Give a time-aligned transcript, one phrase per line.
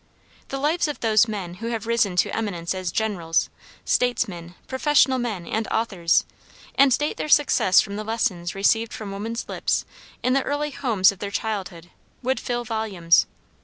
[0.47, 3.51] The lives of those men who have risen to eminence as generals,
[3.85, 6.25] statesmen, professional men, and authors,
[6.73, 9.85] and date their success from the lessons received from woman's lips
[10.23, 11.91] in the early homes of their childhood,
[12.23, 13.27] would fill volumes.